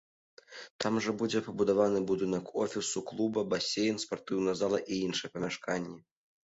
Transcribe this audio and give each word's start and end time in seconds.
Там 0.85 0.95
жа 1.07 1.13
будзе 1.19 1.41
пабудаваны 1.49 2.01
будынак 2.13 2.45
офісу 2.65 3.05
клуба, 3.13 3.47
басейн, 3.55 4.03
спартыўныя 4.07 4.61
залы 4.65 4.85
і 4.91 5.03
іншыя 5.11 5.29
памяшканні. 5.37 5.97